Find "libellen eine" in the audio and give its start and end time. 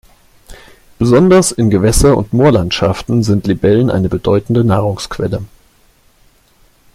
3.45-4.09